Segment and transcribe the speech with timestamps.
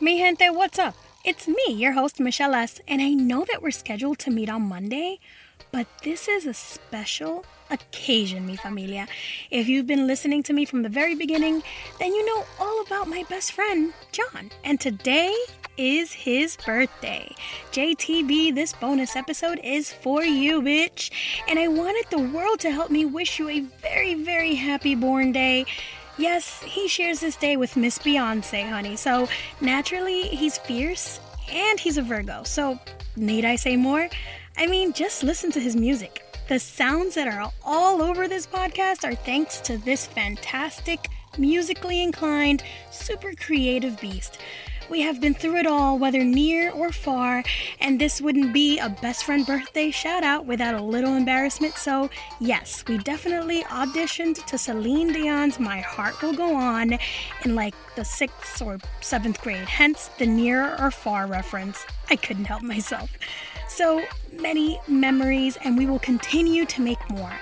[0.00, 0.94] Mi gente, what's up?
[1.24, 4.62] It's me, your host, Michelle S., and I know that we're scheduled to meet on
[4.62, 5.18] Monday,
[5.72, 9.08] but this is a special occasion, mi familia.
[9.50, 11.64] If you've been listening to me from the very beginning,
[11.98, 14.52] then you know all about my best friend, John.
[14.62, 15.34] And today
[15.76, 17.34] is his birthday.
[17.72, 21.10] JTB, this bonus episode is for you, bitch.
[21.48, 25.32] And I wanted the world to help me wish you a very, very happy born
[25.32, 25.66] day.
[26.18, 28.96] Yes, he shares this day with Miss Beyonce, honey.
[28.96, 29.28] So
[29.60, 32.42] naturally, he's fierce and he's a Virgo.
[32.42, 32.78] So,
[33.16, 34.08] need I say more?
[34.56, 36.24] I mean, just listen to his music.
[36.48, 42.64] The sounds that are all over this podcast are thanks to this fantastic, musically inclined,
[42.90, 44.38] super creative beast.
[44.88, 47.44] We have been through it all, whether near or far,
[47.78, 51.74] and this wouldn't be a best friend birthday shout out without a little embarrassment.
[51.74, 52.08] So,
[52.40, 56.98] yes, we definitely auditioned to Celine Dion's My Heart Will Go On
[57.44, 61.84] in like the sixth or seventh grade, hence the near or far reference.
[62.10, 63.10] I couldn't help myself.
[63.68, 67.32] So many memories, and we will continue to make more.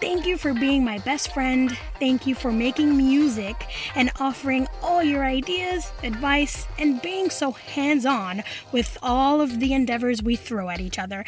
[0.00, 1.76] Thank you for being my best friend.
[2.00, 8.04] Thank you for making music and offering all your ideas, advice, and being so hands
[8.04, 8.42] on
[8.72, 11.24] with all of the endeavors we throw at each other.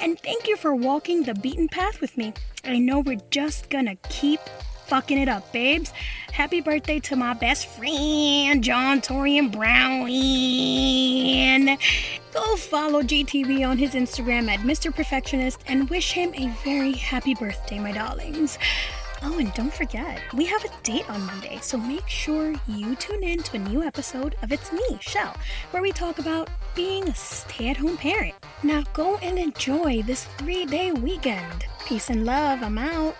[0.00, 2.32] And thank you for walking the beaten path with me.
[2.64, 4.40] I know we're just gonna keep
[4.86, 5.92] fucking it up, babes.
[6.32, 10.08] Happy birthday to my best friend, John Torian Brown.
[12.36, 14.94] Go follow GTV on his Instagram at Mr.
[14.94, 18.58] Perfectionist and wish him a very happy birthday, my darlings.
[19.22, 23.22] Oh, and don't forget, we have a date on Monday, so make sure you tune
[23.22, 25.34] in to a new episode of It's Me, Shell,
[25.70, 28.34] where we talk about being a stay at home parent.
[28.62, 31.64] Now go and enjoy this three day weekend.
[31.86, 33.16] Peace and love, I'm out.